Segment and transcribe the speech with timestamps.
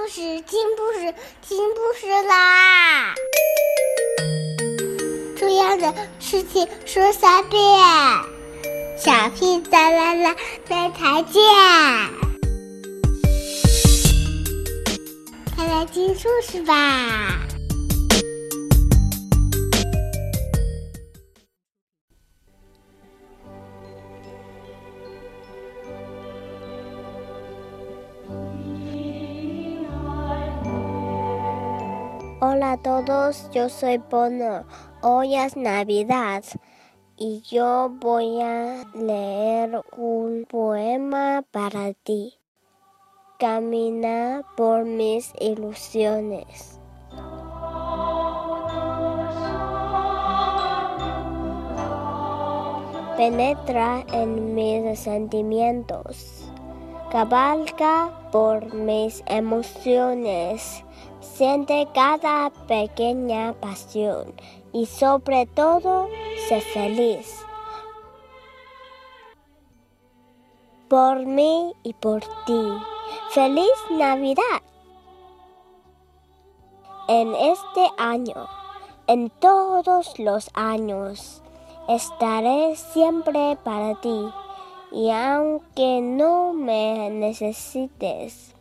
[0.00, 1.14] 故事，听故事，
[1.46, 3.14] 听故事啦！
[5.36, 7.60] 重要的事情说三遍，
[8.96, 10.34] 小屁哒啦啦，
[10.68, 11.42] 明天见！
[15.54, 17.38] 快来听故事吧
[32.42, 34.64] ！Hola a todos, yo soy Bono.
[35.02, 36.42] Hoy es Navidad
[37.14, 42.38] y yo voy a leer un poema para ti.
[43.38, 46.80] Camina por mis ilusiones.
[53.18, 56.49] Penetra en mis sentimientos.
[57.10, 60.84] Cabalga por mis emociones
[61.40, 64.34] Siente cada pequeña pasión
[64.74, 66.06] y sobre todo
[66.48, 67.46] sé feliz.
[70.88, 72.62] Por mí y por ti.
[73.30, 74.60] ¡Feliz Navidad!
[77.08, 78.46] En este año,
[79.06, 81.42] en todos los años,
[81.88, 84.30] estaré siempre para ti
[84.92, 88.54] y aunque no me necesites,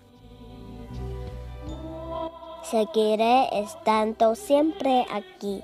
[2.69, 5.63] Seguiré estando siempre aquí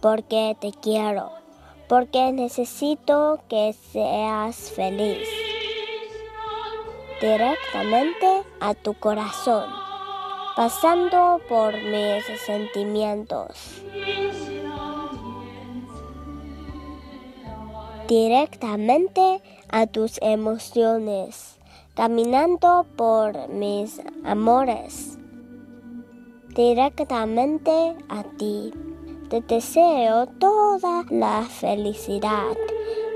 [0.00, 1.32] porque te quiero,
[1.88, 5.28] porque necesito que seas feliz.
[7.20, 9.68] Directamente a tu corazón,
[10.54, 13.82] pasando por mis sentimientos.
[18.08, 21.58] Directamente a tus emociones,
[21.94, 25.18] caminando por mis amores
[26.56, 28.72] directamente a ti.
[29.28, 32.56] Te deseo toda la felicidad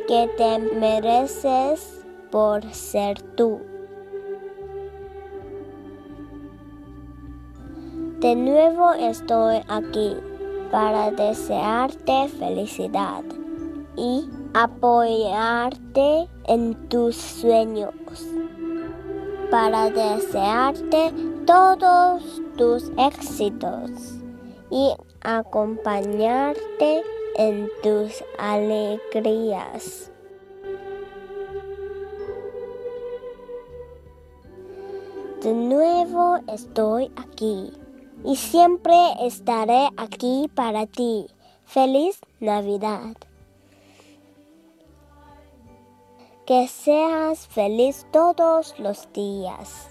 [0.06, 3.60] que te mereces por ser tú.
[8.20, 10.16] De nuevo estoy aquí
[10.70, 13.25] para desearte felicidad
[13.97, 17.94] y apoyarte en tus sueños,
[19.50, 21.12] para desearte
[21.47, 23.91] todos tus éxitos
[24.71, 27.03] y acompañarte
[27.37, 30.11] en tus alegrías.
[35.43, 37.72] De nuevo estoy aquí
[38.25, 41.28] y siempre estaré aquí para ti.
[41.65, 43.17] Feliz Navidad.
[46.50, 49.88] Que seas feliz todos los días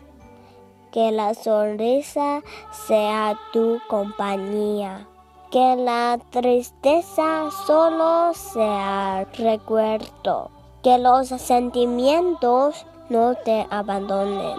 [0.91, 2.41] que la sonrisa
[2.85, 5.07] sea tu compañía,
[5.51, 10.51] que la tristeza solo sea recuerdo,
[10.83, 14.57] que los sentimientos no te abandonen.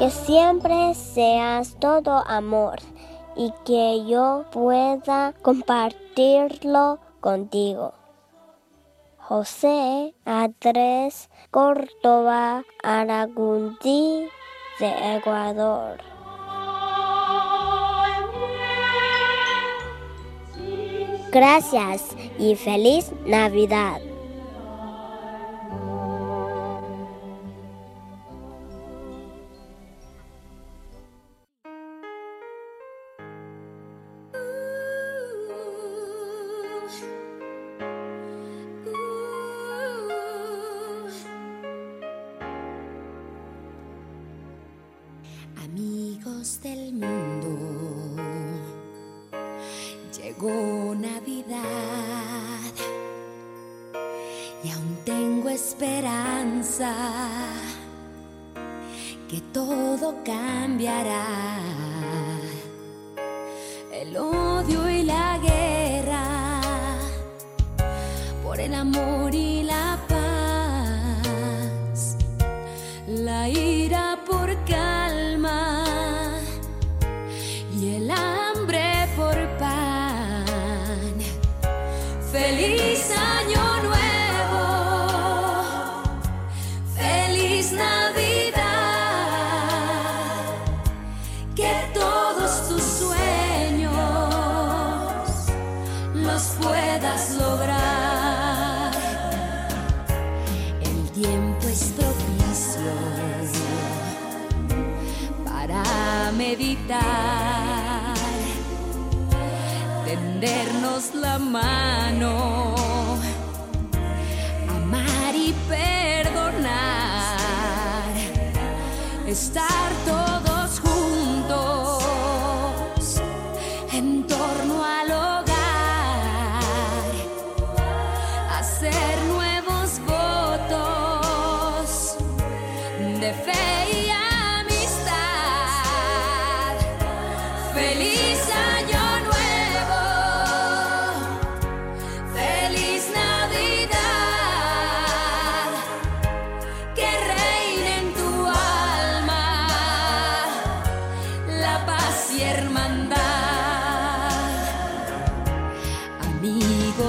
[0.00, 2.80] Que siempre seas todo amor
[3.36, 8.01] y que yo pueda compartirlo contigo.
[9.22, 14.28] José Andrés Córdoba Aragundí
[14.80, 15.98] de Ecuador.
[21.30, 24.00] Gracias y feliz Navidad.
[46.24, 47.48] Del mundo.
[50.16, 51.58] Llegó Navidad
[54.62, 56.94] y aún tengo esperanza
[59.28, 61.58] que todo cambiará.
[63.92, 66.60] El odio y la guerra
[68.44, 72.16] por el amor y la paz.
[73.08, 74.11] La ira
[110.04, 112.74] tendernos la mano,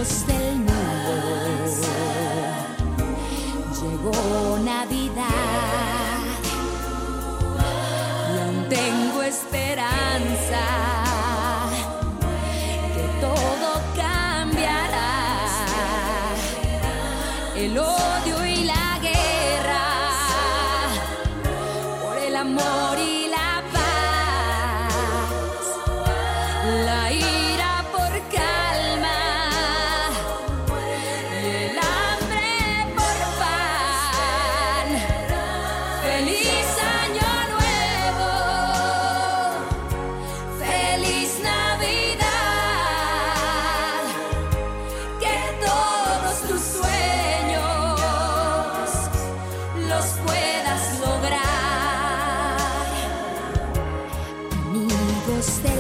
[0.04, 0.33] Amigos
[36.54, 38.30] Feliz año nuevo,
[40.60, 42.34] feliz Navidad,
[45.20, 48.00] que todos tus sueños
[49.90, 51.42] los puedas lograr,
[54.68, 55.73] amigos.